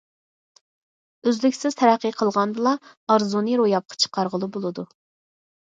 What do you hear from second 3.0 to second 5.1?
ئارزۇنى روياپقا چىقارغىلى بولىدۇ.